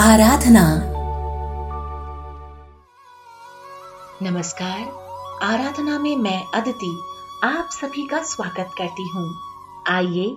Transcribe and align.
आराधना। 0.00 0.82
नमस्कार। 4.22 4.80
आराधना 5.42 5.98
में 5.98 6.16
मैं 6.16 6.44
अदिति 6.54 7.02
आप 7.44 7.68
सभी 7.72 8.06
का 8.06 8.22
स्वागत 8.22 8.70
करती 8.78 9.08
हूँ। 9.08 9.34
आइए 9.88 10.36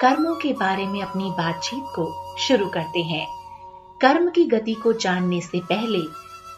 कर्मों 0.00 0.34
के 0.34 0.52
बारे 0.52 0.86
में 0.86 1.02
अपनी 1.02 1.30
बातचीत 1.30 1.84
को 1.84 2.36
शुरू 2.38 2.66
करते 2.66 3.00
हैं। 3.02 3.26
कर्म 4.00 4.30
की 4.30 4.44
गति 4.44 4.74
को 4.74 4.92
जानने 4.92 5.40
से 5.40 5.60
पहले 5.60 6.02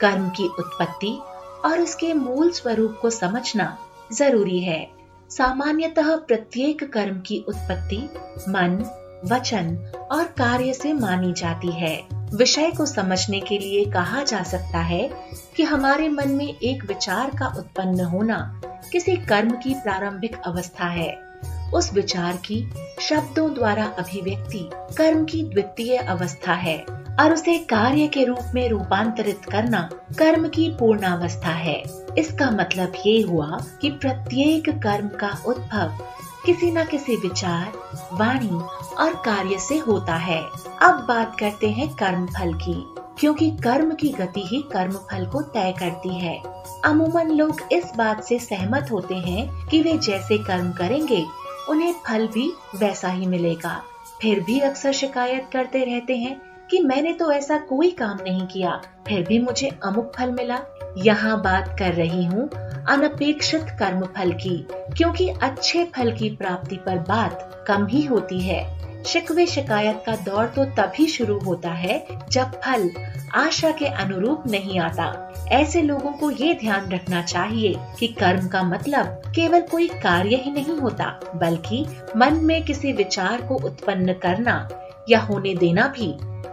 कर्म 0.00 0.28
की 0.28 0.48
उत्पत्ति 0.48 1.18
और 1.64 1.80
उसके 1.80 2.14
मूल 2.14 2.50
स्वरूप 2.50 2.98
को 3.02 3.10
समझना 3.10 3.78
ज़रूरी 4.12 4.60
है। 4.60 4.90
सामान्यतः 5.30 6.16
प्रत्येक 6.16 6.92
कर्म 6.92 7.20
की 7.20 7.44
उत्पत्ति 7.48 8.10
मन, 8.48 8.84
वचन 9.24 9.92
और 10.12 10.24
कार्य 10.24 10.72
से 10.72 10.92
मानी 10.92 11.32
जाती 11.32 11.70
है। 11.70 12.15
विषय 12.34 12.70
को 12.70 12.86
समझने 12.86 13.40
के 13.40 13.58
लिए 13.58 13.84
कहा 13.84 14.22
जा 14.22 14.42
सकता 14.42 14.78
है 14.78 15.10
कि 15.56 15.62
हमारे 15.62 16.08
मन 16.08 16.28
में 16.28 16.58
एक 16.58 16.84
विचार 16.84 17.30
का 17.30 17.46
उत्पन्न 17.58 18.00
होना 18.00 18.60
किसी 18.92 19.16
कर्म 19.16 19.50
की 19.50 19.74
प्रारंभिक 19.74 20.36
अवस्था 20.46 20.86
है। 20.86 21.26
उस 21.74 21.92
विचार 21.92 22.36
की 22.36 22.70
शब्दों 23.00 23.54
द्वारा 23.54 23.84
अभिव्यक्ति 23.84 24.70
कर्म 24.98 25.24
की 25.24 25.42
द्वितीय 25.42 25.96
अवस्था 25.96 26.52
है 26.52 26.78
और 27.20 27.32
उसे 27.32 27.58
कार्य 27.58 28.06
के 28.06 28.24
रूप 28.24 28.50
में 28.54 28.68
रूपांतरित 28.68 29.40
करना 29.50 29.90
कर्म 30.18 30.48
की 30.48 30.68
पूर्णावस्था 30.70 31.50
है। 31.50 31.82
इसका 32.18 32.50
मतलब 32.50 32.92
ये 33.06 33.20
हुआ 33.22 33.60
कि 33.80 33.90
प्रत्येक 33.90 34.68
कर्म 34.68 35.08
का 35.08 35.42
उद्भव 35.46 35.98
किसी 36.46 36.70
न 36.70 36.84
किसी 36.84 37.14
विचार, 37.16 37.72
वाणी 38.12 38.58
और 38.96 39.14
कार्य 39.24 39.58
से 39.58 39.76
होता 39.78 40.14
है। 40.16 40.40
अब 40.82 41.04
बात 41.08 41.34
करते 41.38 41.70
हैं 41.70 41.88
कर्म 41.94 42.26
फल 42.28 42.52
की, 42.54 42.74
क्योंकि 43.18 43.50
कर्म 43.64 43.92
की 43.94 44.08
गति 44.10 44.42
ही 44.46 44.60
कर्म 44.72 44.92
फल 45.10 45.26
को 45.26 45.40
तय 45.42 45.74
करती 45.78 46.18
है। 46.18 46.36
अमूमन 46.84 47.30
लोग 47.30 47.62
इस 47.72 47.92
बात 47.96 48.22
से 48.24 48.38
सहमत 48.38 48.90
होते 48.92 49.14
हैं 49.16 49.66
कि 49.68 49.80
वे 49.82 49.96
जैसे 49.98 50.38
कर्म 50.38 50.70
करेंगे, 50.72 51.24
उन्हें 51.70 51.92
फल 52.06 52.26
भी 52.26 52.50
वैसा 52.76 53.08
ही 53.08 53.26
मिलेगा। 53.26 53.80
फिर 54.22 54.40
भी 54.40 54.60
अक्सर 54.60 54.92
शिकायत 54.92 55.48
करते 55.52 55.84
रहते 55.84 56.16
हैं 56.16 56.40
कि 56.70 56.80
मैंने 56.80 57.12
तो 57.12 57.30
ऐसा 57.32 57.58
कोई 57.58 57.90
काम 57.90 58.18
नहीं 58.22 58.46
किया, 58.46 58.80
फिर 59.08 59.26
भी 59.28 59.38
मुझे 59.38 59.68
अमुक 59.84 60.12
फल 60.16 60.30
मिला। 60.30 60.60
यहाँ 60.98 61.40
बात 61.42 61.76
कर 61.78 61.92
रही 61.94 62.24
हूँ 62.24 62.48
अनपेक्षित 62.88 63.66
कर्म 63.78 64.04
फल 64.16 64.32
की, 64.32 64.56
क्योंकि 64.96 65.28
अच्छे 65.28 65.84
फल 65.96 66.12
की 66.12 66.30
प्राप्ति 66.30 66.76
पर 66.76 66.98
बात 66.98 67.64
कम 67.68 67.86
ही 67.86 68.02
होती 68.04 68.40
है। 68.40 68.64
शिकवे 69.04 69.46
शिकायत 69.46 70.02
का 70.06 70.14
दौर 70.24 70.46
तो 70.46 70.64
तभी 70.76 71.06
शुरू 71.06 71.38
होता 71.38 71.70
है 71.70 72.06
जब 72.30 72.60
फल 72.64 72.90
आशा 73.34 73.70
के 73.70 73.86
अनुरूप 73.86 74.46
नहीं 74.46 74.78
आता। 74.80 75.12
ऐसे 75.52 75.82
लोगों 75.82 76.12
को 76.12 76.30
ये 76.30 76.54
ध्यान 76.54 76.90
रखना 76.90 77.22
चाहिए 77.22 77.74
कि 77.98 78.06
कर्म 78.20 78.48
का 78.48 78.62
मतलब 78.62 79.22
केवल 79.34 79.60
कोई 79.62 79.88
कार्य 80.02 80.36
ही 80.36 80.50
नहीं 80.50 80.78
होता, 80.78 81.04
बल्कि 81.36 81.84
मन 82.16 82.40
में 82.42 82.64
किसी 82.64 82.92
विचार 82.92 83.42
को 83.42 83.54
उत्पन्न 83.66 84.12
करना 84.12 84.68
या 85.10 85.20
होने 85.20 85.54
देना 85.54 85.86
भी 85.88 86.12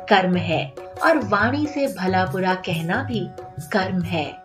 कर्म 0.09 0.35
है, 0.35 0.73
और 1.03 1.17
वाणी 1.25 1.65
से 1.65 1.87
भला 1.95 2.25
बुरा 2.25 2.53
कहना 2.55 3.03
भी 3.03 3.27
कर्म 3.71 4.01
है। 4.01 4.42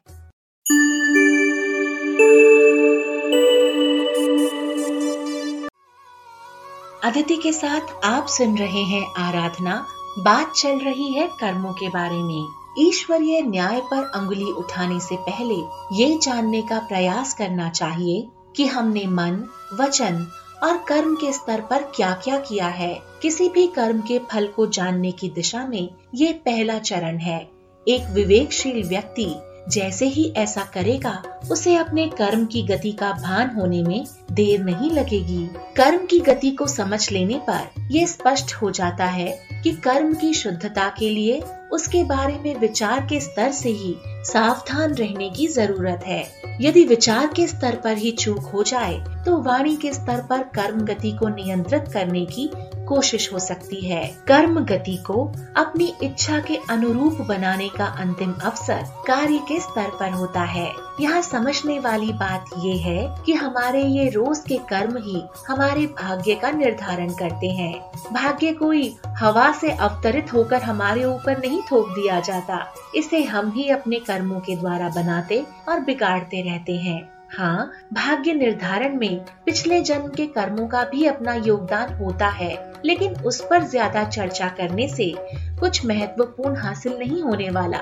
अदिति 7.04 7.36
के 7.36 7.52
साथ 7.52 7.80
आप 8.04 8.26
सुन 8.26 8.58
रहे 8.58 8.82
हैं 8.82 9.14
आराधना। 9.14 9.86
बात 10.18 10.52
चल 10.52 10.78
रही 10.78 11.12
है 11.12 11.26
कर्मों 11.40 11.72
के 11.72 11.88
बारे 11.88 12.22
में। 12.22 12.48
ईश्वरीय 12.78 13.42
न्याय 13.42 13.80
पर 13.80 14.10
अंगुली 14.14 14.50
उठाने 14.52 15.00
से 15.00 15.16
पहले 15.16 15.54
ये 15.92 16.18
जानने 16.18 16.62
का 16.62 16.78
प्रयास 16.78 17.34
करना 17.34 17.68
चाहिए 17.70 18.28
कि 18.56 18.66
हमने 18.66 19.04
मन, 19.06 19.48
वचन 19.80 20.26
और 20.62 20.76
कर्म 20.78 21.14
के 21.14 21.32
स्तर 21.32 21.60
पर 21.60 21.82
क्या 21.82 22.12
क्या 22.24 22.38
किया 22.38 22.68
है। 22.68 23.02
किसी 23.22 23.48
भी 23.48 23.66
कर्म 23.66 24.00
के 24.00 24.18
फल 24.18 24.46
को 24.46 24.66
जानने 24.66 25.12
की 25.12 25.28
दिशा 25.28 25.66
में 25.66 25.88
ये 26.14 26.32
पहला 26.32 26.78
चरण 26.78 27.18
है। 27.18 27.50
एक 27.88 28.10
विवेकशील 28.10 28.88
व्यक्ति 28.88 29.34
जैसे 29.68 30.06
ही 30.06 30.24
ऐसा 30.36 30.62
करेगा, 30.74 31.22
उसे 31.50 31.74
अपने 31.76 32.06
कर्म 32.08 32.44
की 32.46 32.62
गति 32.62 32.92
का 32.92 33.10
भान 33.12 33.50
होने 33.50 33.82
में 33.82 34.06
देर 34.32 34.62
नहीं 34.64 34.90
लगेगी। 34.90 35.44
कर्म 35.76 36.06
की 36.06 36.18
गति 36.20 36.50
को 36.50 36.66
समझ 36.66 37.10
लेने 37.12 37.40
पर 37.48 37.88
यह 37.90 38.06
स्पष्ट 38.06 38.54
हो 38.54 38.70
जाता 38.70 39.06
है 39.06 39.30
कि 39.62 39.72
कर्म 39.84 40.14
की 40.14 40.32
शुद्धता 40.34 40.88
के 40.98 41.10
लिए 41.10 41.40
उसके 41.72 42.02
बारे 42.04 42.38
में 42.44 42.58
विचार 42.60 43.06
के 43.06 43.20
स्तर 43.20 43.50
से 43.52 43.68
ही 43.70 43.94
सावधान 44.24 44.94
रहने 44.94 45.28
की 45.30 45.46
ज़रूरत 45.46 46.04
है। 46.06 46.24
यदि 46.60 46.84
विचार 46.84 47.26
के 47.26 47.46
स्तर 47.46 47.76
पर 47.76 47.96
ही 47.96 48.10
चूक 48.12 48.38
हो 48.44 48.62
जाए 48.62 48.94
तो 49.24 49.36
वाणी 49.42 49.76
के 49.76 49.92
स्तर 49.92 50.22
पर 50.30 50.42
कर्म 50.54 50.80
गति 50.84 51.12
को 51.12 51.28
नियंत्रित 51.28 51.88
करने 51.92 52.24
की 52.26 52.50
कोशिश 52.88 53.32
हो 53.32 53.38
सकती 53.38 53.80
है। 53.86 54.04
कर्म 54.28 54.58
गति 54.64 54.96
को 54.96 55.24
अपनी 55.56 55.92
इच्छा 56.02 56.38
के 56.40 56.58
अनुरूप 56.70 57.20
बनाने 57.20 57.68
का 57.68 57.86
अंतिम 58.00 58.32
अवसर 58.32 58.82
कार्य 59.06 59.38
के 59.38 59.58
स्तर 59.60 59.90
पर 60.00 60.10
होता 60.10 60.42
है। 60.42 60.70
यहाँ 61.00 61.22
समझने 61.22 61.78
वाली 61.78 62.12
बात 62.12 62.44
ये 62.58 62.76
है 62.76 63.22
कि 63.26 63.32
हमारे 63.32 63.82
ये 63.82 64.08
रोज 64.08 64.38
के 64.38 64.58
कर्म 64.58 64.96
ही 64.96 65.22
हमारे 65.48 65.86
भाग्य 65.86 66.34
का 66.34 66.50
निर्धारण 66.50 67.12
करते 67.12 67.50
हैं। 67.50 67.72
भाग्य 68.12 68.52
कोई 68.52 68.96
हवा 69.18 69.52
से 69.52 69.70
अवतरित 69.70 70.32
होकर 70.34 70.62
हमारे 70.62 71.04
ऊपर 71.04 71.38
नहीं 71.38 71.60
थोप 71.62 71.88
दिया 71.88 72.20
जाता। 72.20 72.64
इसे 72.94 73.22
हम 73.24 73.50
ही 73.50 73.68
अपने 73.70 73.96
कर्मों 73.98 74.40
के 74.40 74.56
द्वारा 74.56 74.88
बनाते 74.88 75.44
और 75.68 75.80
बिगाड़ते 75.80 76.42
रहते 76.42 76.76
हैं। 76.76 77.17
हाँ 77.30 77.70
भाग्य 77.92 78.32
निर्धारण 78.32 78.96
में 78.98 79.24
पिछले 79.46 79.80
जन्म 79.80 80.08
के 80.10 80.26
कर्मों 80.26 80.66
का 80.68 80.84
भी 80.84 81.04
अपना 81.06 81.34
योगदान 81.34 81.92
होता 81.94 82.28
है, 82.28 82.52
लेकिन 82.84 83.14
उस 83.16 83.40
पर 83.50 83.64
ज़्यादा 83.64 84.04
चर्चा 84.04 84.48
करने 84.48 84.88
से 84.88 85.12
कुछ 85.60 85.84
महत्वपूर्ण 85.86 86.56
हासिल 86.56 86.98
नहीं 86.98 87.22
होने 87.22 87.50
वाला। 87.50 87.78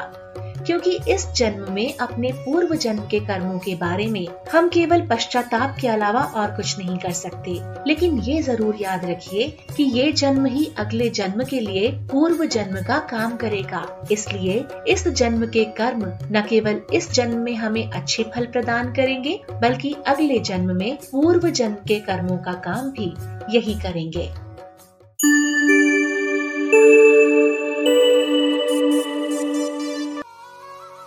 क्योंकि 0.66 0.99
इस 1.09 1.27
जन्म 1.37 1.72
में 1.72 1.97
अपने 1.97 2.32
पूर्व 2.34 2.75
जन्म 2.77 3.06
के 3.10 3.21
कर्मों 3.21 3.59
के 3.59 3.75
बारे 3.77 4.06
में 4.06 4.27
हम 4.53 4.69
केवल 4.69 5.06
पश्चाताप 5.06 5.77
के 5.81 5.88
अलावा 5.88 6.22
और 6.37 6.54
कुछ 6.56 6.78
नहीं 6.78 6.97
कर 6.99 7.12
सकते। 7.12 7.59
लेकिन 7.88 8.19
ये 8.21 8.41
ज़रूर 8.43 8.76
याद 8.81 9.05
रखिए 9.05 9.49
कि 9.76 9.84
ये 9.99 10.10
जन्म 10.12 10.47
ही 10.47 10.71
अगले 10.78 11.09
जन्म 11.10 11.44
के 11.44 11.60
लिए 11.60 11.91
पूर्व 12.10 12.44
जन्म 12.47 12.82
का 12.82 12.99
काम 13.10 13.37
करेगा। 13.37 13.84
इसलिए 14.12 14.65
इस 14.88 15.06
जन्म 15.09 15.47
के 15.47 15.65
कर्म 15.78 16.05
न 16.32 16.44
केवल 16.49 16.81
इस 16.94 17.10
जन्म 17.12 17.38
में 17.38 17.55
हमें 17.55 17.84
अच्छे 17.87 18.22
फल 18.34 18.47
प्रदान 18.47 18.93
करेंगे, 18.93 19.38
बल्कि 19.53 19.94
अगले 20.06 20.38
जन्म 20.41 20.76
में 20.76 20.97
पूर्व 21.03 21.49
जन्म 21.50 21.75
के 21.88 22.00
कर्मों 22.00 22.37
का 22.38 22.53
काम 22.62 22.91
भी 22.91 23.12
यही 23.56 23.75
करेंगे। 23.81 24.28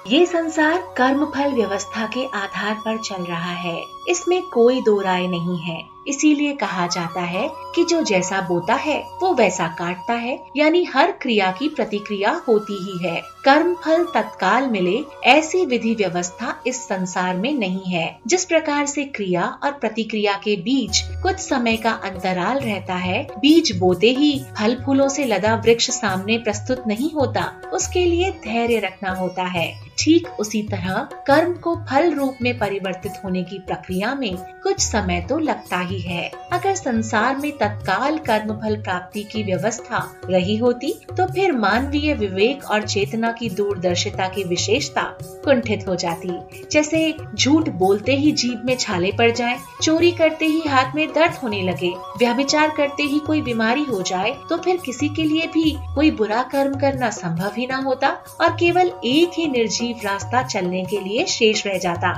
ये 0.09 0.25
संसार 0.25 0.93
कर्म 0.97 1.25
फल 1.25 1.53
व्यवस्था 1.53 2.07
के 2.07 2.25
आधार 2.25 2.73
पर 2.85 2.97
चल 2.97 3.23
रहा 3.23 3.51
है। 3.51 3.85
इसमें 4.07 4.47
कोई 4.47 4.81
दो 4.81 5.01
राय 5.01 5.27
नहीं 5.27 5.57
है। 5.57 5.89
इसीलिए 6.09 6.53
कहा 6.53 6.87
जाता 6.87 7.21
है 7.21 7.49
कि 7.75 7.83
जो 7.83 8.01
जैसा 8.03 8.41
बोता 8.41 8.73
है, 8.73 9.03
वो 9.21 9.33
वैसा 9.33 9.67
काटता 9.79 10.13
है, 10.13 10.39
यानी 10.57 10.83
हर 10.83 11.11
क्रिया 11.11 11.51
की 11.51 11.69
प्रतिक्रिया 11.69 12.41
होती 12.47 12.77
ही 12.83 13.07
है। 13.07 13.21
कर्म 13.45 13.73
फल 13.75 14.03
तत्काल 14.03 14.67
मिले, 14.67 14.99
ऐसी 15.23 15.65
विधि 15.65 15.93
व्यवस्था 15.95 16.63
इस 16.67 16.81
संसार 16.83 17.35
में 17.35 17.53
नहीं 17.53 17.91
है। 17.93 18.19
जिस 18.27 18.45
प्रकार 18.45 18.85
से 18.85 19.03
क्रिया 19.05 19.43
और 19.63 19.71
प्रतिक्रिया 19.71 20.33
के 20.43 20.55
बीच 20.55 21.01
कुछ 21.23 21.35
समय 21.35 21.77
का 21.77 21.91
अंतराल 21.91 22.59
रहता 22.59 22.95
है, 22.95 23.27
बीज 23.39 23.71
बोते 23.77 24.11
ही 24.11 24.39
फल 24.59 24.75
फूलों 24.85 25.09
से 25.09 25.25
लदा 25.25 25.55
वृक्ष 25.55 25.89
सामने 25.89 26.37
प्रस्तुत 26.37 26.83
नहीं 26.87 27.11
होता, 27.11 27.51
उसके 27.73 28.05
लिए 28.05 28.31
धैर्य 28.31 28.79
रखना 28.79 29.11
होता 29.11 29.43
है। 29.43 29.89
ठीक 29.99 30.27
उसी 30.39 30.61
तरह 30.63 31.07
कर्म 31.27 31.53
को 31.53 31.75
फल 31.89 32.11
रूप 32.11 32.37
में 32.41 32.57
परिवर्तित 32.59 33.13
होने 33.25 33.43
की 33.43 33.59
प्रक्रिया 33.59 34.13
में 34.15 34.35
कुछ 34.63 34.79
समय 34.79 35.21
तो 35.21 35.37
लगता 35.39 35.77
ही 35.79 35.98
है। 36.01 36.29
अगर 36.51 36.75
संसार 36.75 37.35
में 37.37 37.51
तत्काल 37.57 38.17
कर्म 38.19 38.53
फल 38.55 38.75
प्राप्ति 38.81 39.23
की 39.23 39.43
व्यवस्था 39.43 40.03
रही 40.25 40.55
होती 40.57 40.93
तो 41.09 41.25
फिर 41.25 41.51
मानवीय 41.51 42.13
विवेक 42.13 42.63
और 42.65 42.83
चेतना 42.83 43.31
की 43.31 43.49
दूरदर्शिता 43.49 44.27
की 44.27 44.43
विशेषता 44.43 45.03
कुंठित 45.45 45.87
हो 45.87 45.95
जाती। 45.95 46.31
जैसे 46.71 47.13
झूठ 47.35 47.69
बोलते 47.79 48.15
ही 48.15 48.31
जीभ 48.33 48.61
में 48.65 48.75
छाले 48.77 49.11
पड़ 49.11 49.31
जाए, 49.31 49.57
चोरी 49.81 50.11
करते 50.11 50.45
ही 50.45 50.61
हाथ 50.61 50.95
में 50.95 51.07
दर्द 51.13 51.33
होने 51.33 51.61
लगे, 51.61 51.93
व्यभिचार 52.19 52.73
करते 52.77 53.03
ही 53.03 53.19
कोई 53.19 53.41
बीमारी 53.41 53.83
हो 53.83 54.01
जाए 54.03 54.35
तो 54.49 54.57
फिर 54.57 54.77
किसी 54.85 55.09
के 55.09 55.23
लिए 55.23 55.47
भी 55.47 55.71
कोई 55.95 56.11
बुरा 56.11 56.43
कर्म 56.51 56.79
करना 56.79 57.09
संभव 57.11 57.53
ही 57.57 57.67
न 57.67 57.83
होता 57.83 58.09
और 58.41 58.55
केवल 58.59 58.91
एक 59.05 59.31
ही 59.33 59.47
निर्जीव 59.49 59.99
रास्ता 60.03 60.43
चलने 60.43 60.83
के 60.85 60.99
लिए 60.99 61.25
शेष 61.27 61.65
रह 61.67 61.77
जाता। 61.77 62.13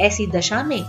ऐसी 0.00 0.26
दशा 0.26 0.62
में 0.62 0.80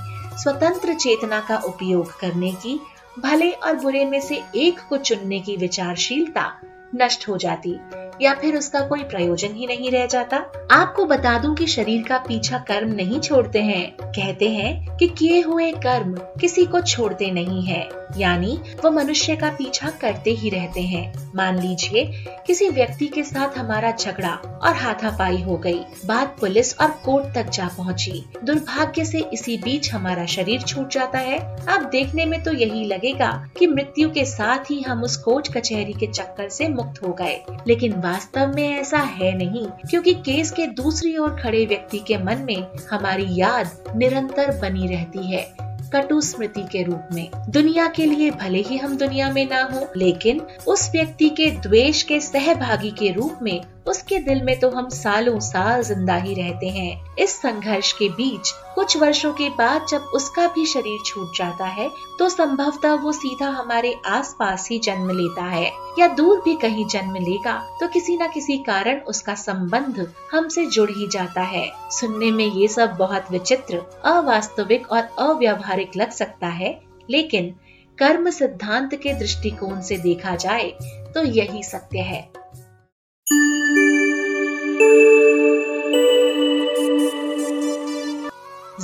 स्वतंत्र 0.43 0.93
चेतना 0.93 1.39
का 1.39 1.57
उपयोग 1.57 2.19
करने 2.19 2.51
की, 2.51 2.79
भले 3.19 3.51
और 3.51 3.75
बुरे 3.75 4.05
में 4.05 4.21
से 4.21 4.43
एक 4.55 4.79
को 4.89 4.97
चुनने 4.97 5.39
की 5.39 5.57
विचारशीलता 5.57 6.51
नष्ट 6.95 7.27
हो 7.29 7.37
जाती 7.37 7.79
या 8.21 8.33
फिर 8.33 8.55
उसका 8.55 8.79
कोई 8.81 9.03
प्रयोजन 9.03 9.53
ही 9.53 9.67
नहीं 9.67 9.91
रह 9.91 10.05
जाता। 10.05 10.37
आपको 10.71 11.05
बता 11.05 11.37
दूँ 11.39 11.55
कि 11.55 11.67
शरीर 11.67 12.03
का 12.03 12.17
पीछा 12.17 12.57
कर्म 12.57 12.89
नहीं 12.89 13.19
छोड़ते 13.19 13.61
हैं। 13.61 13.91
कहते 14.01 14.49
हैं 14.49 14.97
कि 14.97 15.07
किए 15.07 15.41
हुए 15.41 15.71
कर्म 15.71 16.15
किसी 16.41 16.65
को 16.65 16.81
छोड़ते 16.81 17.31
नहीं 17.31 17.63
है। 17.63 17.89
यानी 18.17 18.59
वो 18.83 18.91
मनुष्य 18.91 19.35
का 19.35 19.49
पीछा 19.49 19.89
करते 19.89 20.31
ही 20.31 20.49
रहते 20.49 20.81
हैं। 20.81 21.31
मान 21.35 21.59
लीजिए, 21.59 22.03
किसी 22.47 22.69
व्यक्ति 22.69 23.07
के 23.07 23.23
साथ 23.23 23.57
हमारा 23.57 23.91
झगड़ा 23.91 24.31
और 24.63 24.73
हाथापाई 24.73 25.41
हो 25.41 25.57
गई। 25.57 25.79
बात 26.05 26.35
पुलिस 26.39 26.77
और 26.79 26.91
कोर्ट 27.05 27.33
तक 27.35 27.49
जा 27.49 27.67
पहुँची। 27.67 28.23
दुर्भाग्य 28.43 29.05
से 29.05 29.19
इसी 29.33 29.57
बीच 29.57 29.91
हमारा 29.93 30.25
शरीर 30.25 30.61
छूट 30.61 30.89
जाता 30.89 31.19
है। 31.19 31.39
अब 31.67 31.89
देखने 31.91 32.25
में 32.25 32.41
तो 32.43 32.53
यही 32.53 32.83
लगेगा 32.85 33.31
कि 33.59 33.67
मृत्यु 33.67 34.09
के 34.09 34.25
साथ 34.25 34.71
ही 34.71 34.81
हम 34.81 35.03
उस 35.03 35.17
कोर्ट 35.17 35.53
कचहरी 35.57 35.93
के 35.93 36.07
चक्कर 36.07 36.49
से 36.49 36.67
मुक्त 36.77 37.01
हो 37.03 37.13
गए। 37.13 37.37
लेकिन 37.67 37.93
वास्तव 37.99 38.53
में 38.55 38.67
ऐसा 38.69 38.97
है 38.97 39.35
नहीं, 39.37 39.65
क्योंकि 39.89 40.13
केस 40.25 40.51
के 40.51 40.67
दूसरी 40.75 41.15
ओर 41.17 41.39
खड़े 41.43 41.65
व्यक्ति 41.65 41.99
के 41.99 42.17
मन 42.17 42.45
में 42.47 42.67
हमारी 42.91 43.27
याद 43.31 43.93
निरंतर 43.95 44.57
बनी 44.59 44.87
रहती 44.87 45.31
है, 45.31 45.45
कटु 45.93 46.19
स्मृति 46.21 46.61
के 46.61 46.83
रूप 46.83 47.09
में। 47.13 47.29
दुनिया 47.49 47.87
के 47.87 48.05
लिए 48.05 48.31
भले 48.31 48.61
ही 48.61 48.77
हम 48.77 48.95
दुनिया 48.97 49.31
में 49.31 49.47
ना 49.49 49.61
हो, 49.63 49.87
लेकिन 49.97 50.41
उस 50.67 50.89
व्यक्ति 50.91 51.29
के 51.29 51.49
द्वेष 51.61 52.01
के 52.03 52.19
सहभागी 52.19 52.91
के 52.91 53.11
रूप 53.11 53.39
में 53.41 53.61
उसके 53.87 54.17
दिल 54.19 54.41
में 54.43 54.59
तो 54.59 54.69
हम 54.69 54.87
सालों 54.91 55.39
साल 55.41 55.81
ज़िंदा 55.83 56.15
ही 56.15 56.33
रहते 56.33 56.67
हैं। 56.69 57.15
इस 57.15 57.35
संघर्ष 57.37 57.91
के 57.93 58.09
बीच, 58.11 58.51
कुछ 58.75 58.95
वर्षों 58.97 59.31
के 59.33 59.49
बाद 59.51 59.85
जब 59.89 60.11
उसका 60.15 60.47
भी 60.47 60.65
शरीर 60.65 60.99
छूट 61.05 61.37
जाता 61.37 61.65
है 61.67 61.89
तो 62.19 62.29
संभवतः 62.29 62.93
वो 62.95 63.11
सीधा 63.11 63.49
हमारे 63.51 63.93
आसपास 64.07 64.67
ही 64.71 64.79
जन्म 64.79 65.09
लेता 65.11 65.43
है, 65.45 65.71
या 65.99 66.07
दूर 66.09 66.41
भी 66.45 66.55
कहीं 66.57 66.85
जन्म 66.87 67.15
लेगा 67.17 67.53
तो 67.79 67.87
किसी 67.89 68.17
न 68.17 68.27
किसी 68.27 68.57
कारण 68.63 68.99
उसका 69.07 69.35
संबंध 69.37 70.05
हमसे 70.31 70.65
जुड़ 70.67 70.89
ही 70.91 71.07
जाता 71.09 71.41
है। 71.43 71.69
सुनने 71.91 72.31
में 72.31 72.45
ये 72.45 72.67
सब 72.69 72.95
बहुत 72.97 73.31
विचित्र, 73.31 73.81
अवास्तविक 74.05 74.91
और 74.91 75.09
अव्यवहारिक 75.19 75.95
लग 75.97 76.11
सकता 76.13 76.47
है, 76.49 76.79
लेकिन 77.09 77.53
कर्म 77.97 78.29
सिद्धांत 78.31 78.93
के 78.95 79.13
दृष्टिकोण 79.13 79.79
से 79.81 79.97
देखा 79.99 80.35
जाए 80.37 80.69
तो 81.13 81.23
यही 81.25 81.63
सत्य 81.63 81.99
है। 82.01 82.21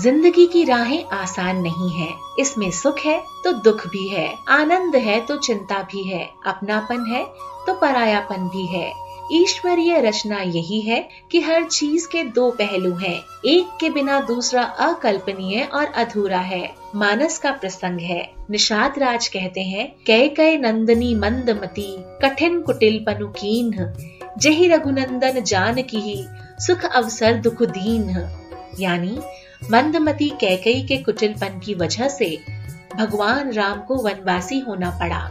ज़िंदगी 0.03 0.45
की 0.47 0.63
राहें 0.63 1.03
आसान 1.13 1.57
नहीं 1.57 1.89
है। 1.91 2.07
इसमें 2.39 2.69
सुख 2.71 2.99
है 2.99 3.19
तो 3.43 3.51
दुख 3.63 3.85
भी 3.87 4.07
है। 4.07 4.27
आनंद 4.49 4.95
है 4.95 5.19
तो 5.25 5.37
चिंता 5.37 5.81
भी 5.91 6.03
है। 6.03 6.23
अपनापन 6.47 7.05
है 7.05 7.23
तो 7.67 7.73
परायापन 7.73 8.47
भी 8.47 8.65
है। 8.67 8.91
ईश्वरीय 9.33 9.99
रचना 10.01 10.39
यही 10.39 10.79
है 10.81 10.99
कि 11.31 11.41
हर 11.41 11.63
चीज़ 11.65 12.07
के 12.07 12.23
दो 12.31 12.49
पहलू 12.51 12.93
हैं। 12.95 13.19
एक 13.45 13.77
के 13.79 13.89
बिना 13.89 14.19
दूसरा 14.21 14.63
अकल्पनीय 14.63 15.63
और 15.63 15.85
अधूरा 15.95 16.39
है। 16.41 16.69
मानस 16.95 17.37
का 17.37 17.51
प्रसंग 17.51 17.99
है। 18.01 18.21
निषाद 18.51 18.99
राज 18.99 19.27
कहते 19.27 19.61
हैं 19.63 19.87
कै 20.05 20.27
कै 20.31 20.55
नंदनी 20.57 21.13
मंदमती 21.15 21.95
कठिन 22.21 22.61
कुटिल 22.61 23.03
पनुकीन 23.07 23.71
जही 24.37 24.67
रघुनंदन 24.67 25.41
जान 25.43 25.81
की 25.83 26.01
ही 26.01 26.23
सुख 26.59 26.85
अवसर 26.85 27.37
दुख 27.39 27.63
दीन। 27.71 28.09
यानी 28.79 29.17
मंदमती 29.71 30.29
कैकई 30.29 30.81
के 30.81 30.97
कुटिलपन 30.97 31.59
की 31.59 31.73
वजह 31.73 32.07
से 32.07 32.39
भगवान 32.95 33.51
राम 33.51 33.79
को 33.79 33.95
वनवासी 33.95 34.59
होना 34.59 34.89
पड़ा। 34.89 35.29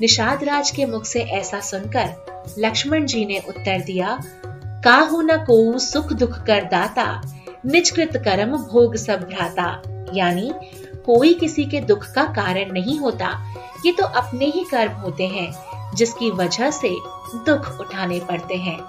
निषाद 0.00 0.44
राज 0.44 0.70
के 0.70 0.86
मुख 0.86 1.04
से 1.04 1.20
ऐसा 1.20 1.60
सुनकर 1.60 2.54
लक्ष्मण 2.58 3.06
जी 3.06 3.24
ने 3.24 3.38
उत्तर 3.48 3.80
दिया, 3.80 4.22
काहू 4.84 5.20
न 5.22 5.36
को 5.36 5.78
सुख 5.78 6.12
दुख 6.12 6.38
कर 6.38 6.64
दाता, 6.64 7.22
निजकृत 7.66 8.16
कर्म 8.16 8.56
भोग 8.56 8.96
सब 8.96 9.20
भ्राता। 9.20 9.82
यानी, 10.14 10.52
कोई 11.06 11.34
किसी 11.34 11.64
के 11.64 11.80
दुख 11.80 12.12
का 12.12 12.24
कारण 12.24 12.72
नहीं 12.72 12.98
होता। 12.98 13.54
ये 13.86 13.92
तो 13.92 14.04
अपने 14.04 14.44
ही 14.44 14.64
कर्म 14.70 14.92
होते 14.92 15.26
हैं, 15.26 15.52
जिसकी 15.94 16.30
वजह 16.30 16.70
से 16.70 16.90
दुख 17.34 17.80
उठाने 17.80 18.20
पड़ते 18.20 18.54
हैं। 18.54 18.80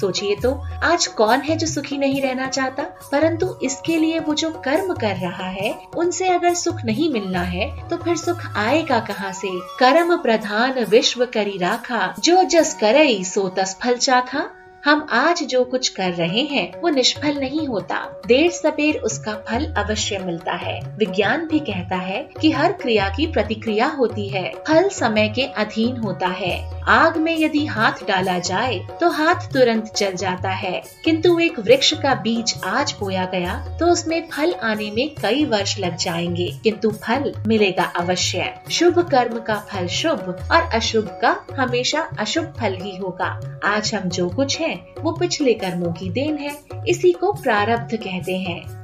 सोचिए 0.00 0.36
तो 0.36 0.52
आज 0.84 1.06
कौन 1.06 1.40
है 1.40 1.56
जो 1.56 1.66
सुखी 1.66 1.98
नहीं 1.98 2.20
रहना 2.22 2.46
चाहता? 2.48 2.82
परंतु 3.12 3.54
इसके 3.62 3.96
लिए 3.96 4.18
वो 4.18 4.34
जो 4.34 4.50
कर्म 4.64 4.94
कर 4.94 5.16
रहा 5.16 5.48
है, 5.48 5.74
उनसे 5.96 6.28
अगर 6.28 6.54
सुख 6.54 6.84
नहीं 6.84 7.10
मिलना 7.12 7.42
है 7.42 7.68
तो 7.88 7.96
फिर 7.96 8.16
सुख 8.16 8.46
आएगा 8.56 9.00
कहाँ 9.00 9.32
से? 9.32 9.50
कर्म 9.78 10.16
प्रधान 10.16 10.84
विश्व 10.84 11.24
करी 11.26 11.58
राखा, 11.58 12.14
जो 12.18 12.42
जस 12.44 12.76
करे 12.80 13.22
सो 13.24 13.48
तस 13.48 13.76
फल 13.82 13.96
चाखा। 13.98 14.48
हम 14.84 15.06
आज 15.10 15.42
जो 15.42 15.64
कुछ 15.64 15.88
कर 15.88 16.12
रहे 16.12 16.40
हैं, 16.40 16.80
वो 16.80 16.88
निष्फल 16.88 17.38
नहीं 17.38 17.66
होता। 17.68 18.22
देर 18.26 18.50
सवेर 18.50 18.96
उसका 18.96 19.34
फल 19.48 19.64
अवश्य 19.78 20.18
मिलता 20.18 20.52
है। 20.52 20.80
विज्ञान 20.98 21.46
भी 21.46 21.58
कहता 21.58 21.96
है 21.96 22.28
कि 22.40 22.50
हर 22.50 22.72
क्रिया 22.72 23.08
की 23.08 23.26
प्रतिक्रिया 23.26 23.86
होती 23.88 24.28
है। 24.28 24.52
फल 24.68 24.88
समय 24.88 25.28
के 25.28 25.42
अधीन 25.42 25.96
होता 25.96 26.26
है। 26.26 26.82
आग 26.82 27.16
में 27.16 27.38
यदि 27.38 27.66
हाथ 27.66 28.06
डाला 28.08 28.38
जाए 28.38 28.78
तो 29.00 29.10
हाथ 29.10 29.34
तुरंत 29.34 29.92
जल 29.96 30.12
जाता 30.12 30.50
है। 30.50 30.82
किंतु 31.04 31.38
एक 31.38 31.58
वृक्ष 31.58 31.92
का 31.94 32.14
बीज 32.14 32.60
आज 32.64 32.94
बोया 33.00 33.24
गया 33.24 33.54
तो 33.78 33.86
उसमें 33.86 34.28
फल 34.28 34.54
आने 34.62 34.90
में 34.90 35.14
कई 35.22 35.44
वर्ष 35.44 35.78
लग 35.78 35.96
जाएँगे। 35.96 36.50
किंतु 36.62 36.90
फल 36.90 37.32
मिलेगा 37.46 37.84
अवश्य। 37.84 38.54
शुभ 38.70 38.98
कर्म 39.10 39.38
का 39.40 39.56
फल 39.70 39.86
शुभ 39.86 40.48
और 40.52 40.62
अशुभ 40.74 41.18
का 41.24 41.36
हमेशा 41.52 42.08
अशुभ 42.18 42.54
फल 42.60 42.74
ही 42.74 42.96
होगा। 42.96 43.60
आज 43.64 43.94
हम 43.94 44.08
जो 44.08 44.28
कुछ 44.28 44.60
है 44.60 44.71
वो 44.74 45.12
पिछले 45.12 45.54
कर्मों 45.54 45.92
की 45.92 46.10
देन 46.10 46.38
है 46.38 46.58
इसी 46.88 47.12
को 47.12 47.32
प्रारब्ध 47.32 47.96
कहते 47.96 48.36
हैं। 48.36 48.81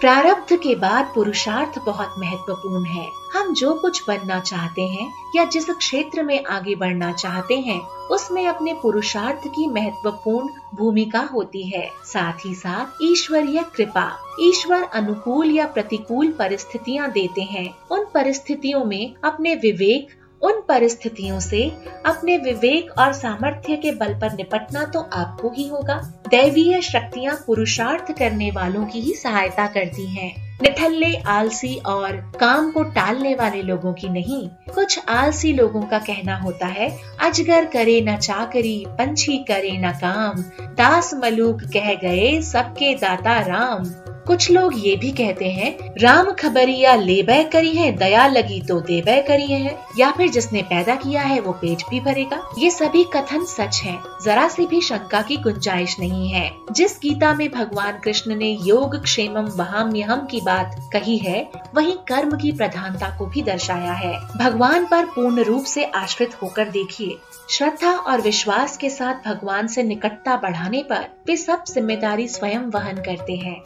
प्रारब्ध 0.00 0.56
के 0.56 0.74
बाद 0.74 1.12
पुरुषार्थ 1.14 1.78
बहुत 1.78 2.14
महत्वपूर्ण 2.18 2.84
है। 2.84 3.06
हम 3.32 3.54
जो 3.54 3.74
कुछ 3.74 4.02
बनना 4.08 4.40
चाहते 4.40 4.82
हैं 4.82 5.12
या 5.36 5.44
जिस 5.44 5.70
क्षेत्र 5.70 6.22
में 6.22 6.44
आगे 6.44 6.74
बढ़ना 6.74 7.12
चाहते 7.12 7.54
हैं, 7.54 7.80
उसमें 8.08 8.46
अपने 8.46 8.74
पुरुषार्थ 8.74 9.48
की 9.48 9.66
महत्वपूर्ण 9.66 10.48
भूमिका 10.74 11.20
होती 11.20 11.62
है। 11.62 11.90
साथ 12.04 12.46
ही 12.46 12.54
साथ 12.54 13.02
ईश्वरीय 13.02 13.64
कृपा, 13.76 14.18
ईश्वर 14.40 14.82
अनुकूल 14.82 15.50
या 15.50 15.66
प्रतिकूल 15.66 16.28
परिस्थितियाँ 16.28 17.10
देते 17.10 17.42
हैं। 17.42 17.68
उन 17.90 18.06
परिस्थितियों 18.14 18.84
में 18.84 19.14
अपने 19.24 19.54
विवेक 19.54 20.08
उन 20.42 20.60
परिस्थितियों 20.68 21.40
से 21.40 21.62
अपने 22.06 22.36
विवेक 22.38 22.90
और 22.98 23.12
सामर्थ्य 23.12 23.76
के 23.76 23.92
बल 23.92 24.14
पर 24.14 24.32
निपटना 24.32 24.84
तो 24.84 25.00
आपको 25.00 25.48
ही 25.48 25.68
होगा 25.68 26.00
दैवीय 26.28 26.80
शक्तियाँ 26.82 27.36
पुरुषार्थ 27.46 28.12
करने 28.18 28.50
वालों 28.50 28.84
की 28.84 29.00
ही 29.00 29.14
सहायता 29.14 29.66
करती 29.66 30.06
हैं। 30.06 30.34
निठल्ले, 30.62 31.12
आलसी 31.16 31.74
और 31.86 32.16
काम 32.40 32.70
को 32.72 32.82
टालने 32.82 33.34
वाले 33.34 33.62
लोगों 33.62 33.92
की 33.92 34.08
नहीं, 34.08 34.48
कुछ 34.74 34.98
आलसी 35.08 35.52
लोगों 35.52 35.82
का 35.82 35.98
कहना 35.98 36.36
होता 36.36 36.66
है, 36.66 36.88
अजगर 37.20 37.64
करे 37.64 38.00
न 38.00 38.16
चाकरी, 38.16 38.84
पंछी 38.88 39.36
करे 39.38 39.76
न 39.78 39.92
काम, 39.94 40.42
दास 40.74 41.12
मलूक 41.14 41.62
कह 41.74 41.92
गए 41.94 42.40
सबके 42.42 42.94
दाता 42.94 43.38
राम 43.40 43.84
कुछ 44.26 44.50
लोग 44.50 44.72
ये 44.76 44.94
भी 44.96 45.10
कहते 45.12 45.50
हैं, 45.50 45.94
राम 45.98 46.30
खबरिया 46.32 46.94
ले 46.94 47.22
बै 47.22 47.42
करी 47.44 47.74
है, 47.76 47.90
दया 47.92 48.26
लगी 48.26 48.60
तो 48.60 48.80
दे 48.80 49.00
बै 49.02 49.20
करी 49.22 49.46
है, 49.46 49.76
या 49.98 50.10
फिर 50.10 50.28
जिसने 50.28 50.62
पैदा 50.62 50.94
किया 50.94 51.22
है 51.22 51.40
वो 51.40 51.52
पेट 51.52 51.82
भी 51.90 52.00
भरेगा। 52.00 52.42
ये 52.58 52.70
सभी 52.70 53.04
कथन 53.04 53.44
सच 53.44 53.80
हैं। 53.84 53.98
जरा 54.24 54.48
सी 54.48 54.66
भी 54.66 54.80
शंका 54.80 55.20
की 55.22 55.36
गुंजाइश 55.36 55.98
नहीं 56.00 56.28
है। 56.28 56.50
जिस 56.72 56.98
गीता 57.02 57.32
में 57.34 57.48
भगवान 57.50 57.98
कृष्ण 58.04 58.36
ने 58.36 58.50
योग 58.62 58.96
क्षेमम 59.02 59.50
वहाम्यहम 59.56 60.26
की 60.26 60.40
बात 60.40 60.76
कही 60.92 61.16
है, 61.18 61.48
वही 61.74 61.92
कर्म 62.08 62.36
की 62.36 62.52
प्रधानता 62.52 63.16
को 63.18 63.26
भी 63.26 63.42
दर्शाया 63.42 63.92
है। 63.92 64.14
भगवान 64.36 64.86
पर 64.86 65.04
पूर्ण 65.06 65.42
रूप 65.42 65.64
से 65.64 65.84
आश्रित 65.84 66.42
होकर 66.42 66.68
देखिए। 66.70 67.16
श्रद्धा 67.50 67.92
और 67.92 68.20
विश्वास 68.20 68.76
के 68.76 68.90
साथ 68.90 69.28
भगवान 69.28 69.66
से 69.66 69.82
निकटता 69.82 70.36
बढ़ाने 70.36 70.82
पर 70.82 71.06
वे 71.26 71.36
सब 71.36 71.64
ज़िम्मेदारी 71.68 72.28
स्वयं 72.28 72.70
वहन 72.70 72.96
करते 72.96 73.32
हैं। 73.36 73.62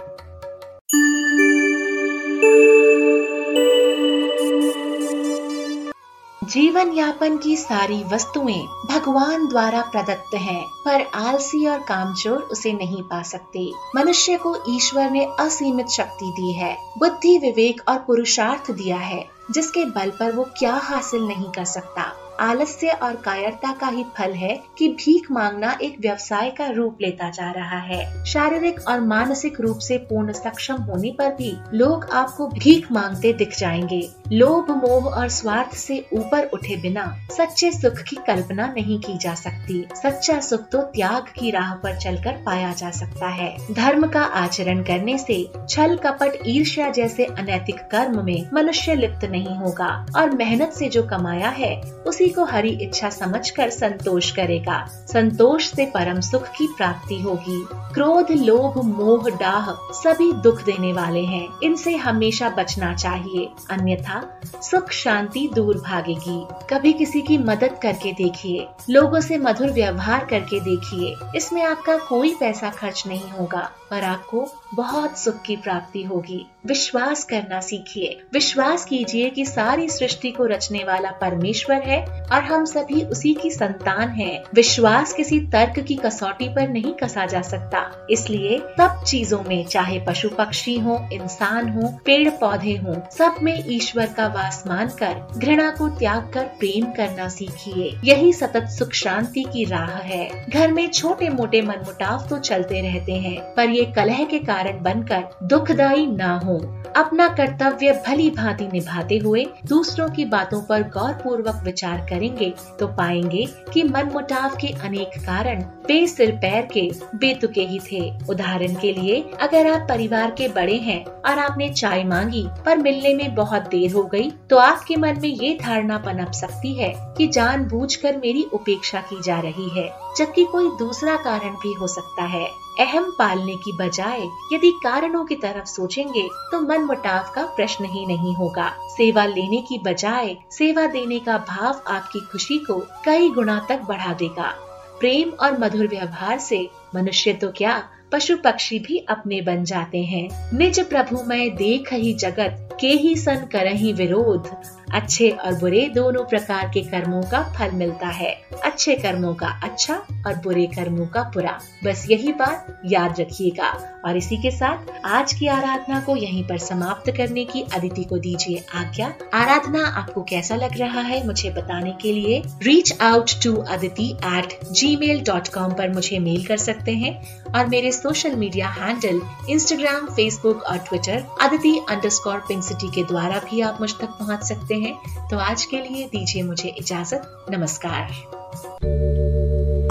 जीवन 6.44 6.92
यापन 6.92 7.36
की 7.36 7.56
सारी 7.56 8.04
वस्तुएँ 8.04 8.66
भगवान 8.90 9.48
द्वारा 9.48 9.82
प्रदत्त 9.82 10.34
हैं, 10.34 10.64
पर 10.84 11.10
आलसी 11.14 11.66
और 11.66 11.78
कामचोर 11.78 12.38
उसे 12.38 12.72
नहीं 12.72 13.02
पा 13.02 13.22
सकते। 13.22 13.72
मनुष्य 13.96 14.36
को 14.36 14.62
ईश्वर 14.68 15.10
ने 15.10 15.24
असीमित 15.40 15.88
शक्ति 15.88 16.26
दी 16.26 16.52
है 16.52 16.78
बुद्धि 16.98 17.38
विवेक 17.38 17.82
और 17.88 17.98
पुरुषार्थ 17.98 18.70
दिया 18.70 18.96
है 18.96 19.30
जिसके 19.50 19.84
बल 19.84 20.10
पर 20.10 20.32
वो 20.32 20.44
क्या 20.58 20.74
हासिल 20.74 21.22
नहीं 21.22 21.50
कर 21.50 21.64
सकता। 21.64 22.29
आलस्य 22.40 22.88
और 22.88 23.16
कायरता 23.16 23.72
का 23.72 23.86
ही 23.86 24.04
फल 24.18 24.32
है 24.32 24.60
कि 24.78 24.88
भीख 24.88 25.30
मांगना 25.30 25.78
एक 25.82 25.96
व्यवसाय 26.00 26.50
का 26.50 26.66
रूप 26.66 26.98
लेता 27.00 27.30
जा 27.30 27.50
रहा 27.50 27.78
है। 27.78 28.24
शारीरिक 28.24 28.80
और 28.88 29.00
मानसिक 29.00 29.60
रूप 29.60 29.78
से 29.78 29.98
पूर्ण 29.98 30.32
सक्षम 30.32 30.74
होने 30.74 31.10
पर 31.18 31.28
भी 31.28 31.56
लोग 31.74 32.04
आपको 32.12 32.46
भीख 32.48 32.92
मांगते 32.92 33.32
दिख 33.32 33.58
जाएँगे। 33.58 34.10
लोभ, 34.32 34.70
मोह 34.70 35.04
और 35.04 35.28
स्वार्थ 35.28 35.74
से 35.74 36.06
ऊपर 36.12 36.44
उठे 36.44 36.76
बिना 36.76 37.16
सच्चे 37.30 37.70
सुख 37.70 37.94
की 37.94 38.16
कल्पना 38.16 38.66
नहीं 38.66 39.00
की 39.00 39.18
जा 39.18 39.34
सकती। 39.34 39.88
सच्चा 39.94 40.40
सुख 40.40 40.68
तो 40.68 40.82
त्याग 40.82 41.22
की 41.22 41.50
राह 41.50 41.74
पर 41.74 41.96
चलकर 41.96 42.42
पाया 42.46 42.72
जा 42.72 42.90
सकता 42.90 43.28
है। 43.28 43.56
धर्म 43.74 44.06
का 44.06 44.22
आचरण 44.22 44.82
करने 44.82 45.18
से 45.18 45.52
छल, 45.68 45.96
कपट, 45.96 46.38
ईर्ष्या 46.46 46.90
जैसे 46.90 47.24
अनैतिक 47.24 47.76
कर्म 47.76 48.24
में 48.24 48.50
मनुष्य 48.54 48.94
लिप्त 48.94 49.24
नहीं 49.24 49.56
होगा 49.56 50.06
और 50.16 50.30
मेहनत 50.30 50.72
से 50.72 50.88
जो 50.88 51.02
कमाया 51.02 51.48
है, 51.48 51.80
उसी 51.80 52.29
को 52.30 52.44
हरी 52.44 52.68
इच्छा 52.68 53.10
समझकर 53.10 53.70
संतोष 53.70 54.30
करेगा। 54.30 54.86
संतोष 54.90 55.72
से 55.72 55.86
परम 55.86 56.20
सुख 56.20 56.42
की 56.42 56.68
प्राप्ति 56.76 57.20
होगी। 57.20 57.64
क्रोध, 57.94 58.30
लोभ, 58.30 58.84
मोह, 58.84 59.30
डाह 59.30 59.70
सभी 59.92 60.32
दुख 60.32 60.62
देने 60.62 60.92
वाले 60.92 61.20
हैं। 61.20 61.48
इनसे 61.62 61.96
हमेशा 61.96 62.50
बचना 62.50 62.94
चाहिए। 62.94 63.48
अन्यथा 63.70 64.40
सुख 64.62 64.90
शांति 64.90 65.50
दूर 65.54 65.76
भागेगी। 65.76 66.46
कभी 66.70 66.92
किसी 66.92 67.20
की 67.20 67.38
मदद 67.38 67.78
करके 67.82 68.12
देखिए। 68.12 68.66
लोगों 68.90 69.20
से 69.20 69.38
मधुर 69.38 69.70
व्यवहार 69.70 70.24
करके 70.24 70.60
देखिए। 70.60 71.16
इसमें 71.36 71.62
आपका 71.62 71.96
कोई 71.96 72.36
पैसा 72.40 72.70
खर्च 72.70 73.04
नहीं 73.06 73.30
होगा। 73.30 73.70
पर 73.90 74.04
आपको 74.04 74.48
बहुत 74.74 75.18
सुख 75.18 75.42
की 75.42 75.56
प्राप्ति 75.56 76.02
होगी। 76.02 76.46
विश्वास 76.66 77.24
करना 77.24 77.60
सीखिए। 77.60 78.20
विश्वास 78.32 78.84
कीजिए 78.84 79.30
कि 79.30 79.44
सारी 79.44 79.88
सृष्टि 79.88 80.30
को 80.30 80.46
रचने 80.46 80.84
वाला 80.84 81.10
परमेश्वर 81.10 81.82
है 81.82 82.04
और 82.22 82.44
हम 82.44 82.64
सभी 82.64 83.02
उसी 83.02 83.34
की 83.34 83.50
संतान 83.50 84.08
हैं। 84.08 84.42
विश्वास 84.54 85.12
किसी 85.12 85.40
तर्क 85.40 85.78
की 85.78 85.94
कसौटी 85.94 86.48
पर 86.48 86.68
नहीं 86.68 86.92
कसा 86.92 87.26
जा 87.26 87.42
सकता। 87.42 88.06
इसलिए 88.10 88.58
सब 88.58 89.04
चीज़ों 89.06 89.42
में, 89.48 89.64
चाहे 89.66 90.00
पशु 90.00 90.28
पक्षी 90.28 90.78
हो, 90.78 91.08
इंसान 91.12 91.68
हो, 91.68 91.88
पेड़ 92.04 92.30
पौधे 92.30 92.76
हो, 92.76 92.94
सब 93.18 93.34
में 93.42 93.64
ईश्वर 93.68 94.06
का 94.06 94.26
वास 94.26 94.62
मान 94.66 94.88
कर 94.88 95.38
घृणा 95.38 95.70
को 95.70 95.88
त्याग 95.88 96.30
कर 96.34 96.44
प्रेम 96.58 96.84
करना 96.86 97.28
सीखिए। 97.28 97.98
यही 98.04 98.32
सतत 98.32 98.66
सुख 98.68 98.92
शांति 98.92 99.44
की 99.52 99.64
राह 99.64 99.96
है। 99.96 100.46
घर 100.48 100.72
में 100.72 100.88
छोटे 100.90 101.28
मोटे 101.28 101.62
मनमुटाव 101.62 102.26
तो 102.30 102.38
चलते 102.38 102.80
रहते 102.80 103.12
हैं, 103.12 103.54
पर 103.54 103.70
ये 103.70 103.79
कलह 103.86 104.24
के 104.24 104.38
कारण 104.40 104.82
बनकर 104.82 105.24
दुखदायी 105.44 106.06
ना 106.06 106.34
हो। 106.38 106.58
अपना 106.96 107.26
कर्तव्य 107.28 107.92
भली 108.06 108.28
भांति 108.30 108.66
निभाते 108.68 109.16
हुए 109.18 109.44
दूसरों 109.66 110.08
की 110.08 110.24
बातों 110.24 110.60
पर 110.62 110.82
गौर 110.90 111.12
पूर्वक 111.14 111.60
विचार 111.64 112.06
करेंगे 112.08 112.52
तो 112.80 112.86
पाएँगे 112.88 113.44
कि 113.72 113.82
मन 113.82 114.10
मुटाव 114.12 114.56
के 114.56 114.68
अनेक 114.84 115.18
कारण 115.18 115.62
बेसिर 115.86 116.30
पैर 116.32 116.68
के 116.72 116.88
बेतुके 117.14 117.62
ही 117.62 117.78
थे। 117.82 118.00
उदाहरण 118.28 118.74
के 118.74 118.92
लिए, 118.92 119.20
अगर 119.40 119.66
आप 119.66 119.86
परिवार 119.88 120.30
के 120.30 120.48
बड़े 120.50 120.76
हैं 120.78 121.04
और 121.04 121.38
आपने 121.38 121.68
चाय 121.70 122.04
मांगी, 122.04 122.46
पर 122.66 122.78
मिलने 122.78 123.14
में 123.14 123.34
बहुत 123.34 123.68
देर 123.68 123.92
हो 123.92 124.02
गई 124.04 124.30
तो 124.50 124.56
आपके 124.58 124.96
मन 124.96 125.20
में 125.22 125.28
ये 125.28 125.56
धारणा 125.62 125.98
पनप 125.98 126.32
सकती 126.32 126.74
है 126.74 126.92
कि 127.16 127.26
जानबूझकर 127.28 128.16
मेरी 128.16 128.42
उपेक्षा 128.54 129.00
की 129.02 129.20
जा 129.22 129.38
रही 129.40 129.68
है, 129.70 129.88
जबकि 130.18 130.44
कोई 130.44 130.68
दूसरा 130.78 131.16
कारण 131.18 131.54
भी 131.56 131.72
हो 131.72 131.86
सकता 131.88 132.24
है। 132.26 132.46
अहम 132.80 133.10
पालने 133.18 133.54
की 133.56 133.72
बजाय 133.76 134.20
यदि 134.52 134.70
कारणों 134.84 135.24
की 135.24 135.36
तरफ़ 135.36 135.66
सोचेंगे 135.66 136.22
तो 136.52 136.60
मन 136.60 136.84
मुटाव 136.84 137.32
का 137.34 137.44
प्रश्न 137.56 137.84
ही 137.84 138.06
नहीं 138.06 138.34
होगा। 138.34 138.68
सेवा 138.88 139.24
लेने 139.26 139.60
की 139.60 139.78
बजाय 139.78 140.36
सेवा 140.50 140.86
देने 140.88 141.18
का 141.18 141.38
भाव 141.48 141.82
आपकी 141.88 142.20
खुशी 142.32 142.58
को 142.60 142.78
कई 143.04 143.30
गुना 143.30 143.58
तक 143.68 143.82
बढ़ा 143.88 144.12
देगा। 144.14 144.52
प्रेम 145.00 145.30
और 145.40 145.58
मधुर 145.58 145.86
व्यवहार 145.88 146.38
से 146.38 146.68
मनुष्य 146.94 147.32
तो 147.32 147.50
क्या 147.52 147.82
पशु 148.12 148.36
पक्षी 148.36 148.78
भी 148.78 148.98
अपने 149.08 149.40
बन 149.40 149.64
जाते 149.64 149.98
हैं। 150.04 150.28
निज 150.58 150.80
प्रभु 150.80 151.22
मैं 151.24 151.54
देख 151.56 151.92
ही 151.92 152.12
जगत, 152.14 152.76
के 152.80 152.88
ही 152.88 153.14
सन 153.16 153.46
कर 153.52 153.66
ही 153.66 153.92
विरोध 153.92 154.50
अच्छे 154.94 155.30
और 155.30 155.54
बुरे 155.54 155.88
दोनों 155.88 156.24
प्रकार 156.24 156.70
के 156.74 156.80
कर्मों 156.80 157.22
का 157.22 157.42
फल 157.42 157.70
मिलता 157.70 158.06
है। 158.06 158.32
अच्छे 158.64 158.94
कर्मों 158.94 159.34
का 159.34 159.46
अच्छा 159.64 159.94
और 160.26 160.34
बुरे 160.34 160.66
कर्मों 160.66 161.06
का 161.06 161.22
बुरा। 161.22 161.60
बस 161.84 162.06
यही 162.10 162.32
बात 162.32 162.80
याद 162.86 163.20
रखिएगा। 163.20 163.99
और 164.06 164.16
इसी 164.16 164.36
के 164.36 164.50
साथ 164.50 164.76
आज 165.04 165.32
की 165.32 165.46
आराधना 165.46 166.00
को 166.00 166.16
यहीं 166.16 166.44
पर 166.44 166.58
समाप्त 166.58 167.10
करने 167.10 167.44
की 167.44 167.62
अदिति 167.74 168.04
को 168.04 168.18
दीजिए 168.18 168.64
आज्ञा। 168.74 169.12
आराधना, 169.34 169.86
आपको 169.86 170.22
कैसा 170.22 170.56
लग 170.56 170.78
रहा 170.78 171.00
है 171.00 171.26
मुझे 171.26 171.50
बताने 171.50 171.92
के 171.92 172.12
लिए 172.12 172.42
reach 172.62 173.02
out 173.02 173.30
to 173.44 173.56
Aditi 173.56 174.16
at 174.24 174.58
Gmail 174.96 175.20
dot 175.20 175.48
com 175.48 175.72
पर 175.72 175.92
मुझे 175.92 176.18
मेल 176.18 176.44
कर 176.44 176.56
सकते 176.56 176.92
हैं 176.92 177.44
और 177.52 177.66
मेरे 177.66 177.92
social 177.92 178.36
media 178.36 178.68
handle 178.68 179.20
Instagram 179.50 180.06
Facebook 180.06 180.62
और 180.62 180.76
Twitter 180.76 181.24
Aditi 181.40 181.80
under 181.88 182.08
score 182.08 182.44
city 182.50 182.88
के 182.88 183.02
द्वारा 183.02 183.38
भी 183.38 183.60
आप 183.60 183.78
मुझ 183.80 183.92
तक 183.92 184.08
पहुँच 184.08 184.44
सकते 184.44 184.74
हैं। 184.74 185.28
तो 185.28 185.38
आज 185.38 185.64
के 185.64 185.76
लिए 185.76 186.06
दीजिए 186.06 186.42
मुझे 186.42 186.68
इजाज़त। 186.68 187.46
नमस्कार। 187.50 188.02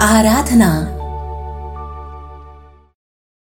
आराधना 0.02 0.99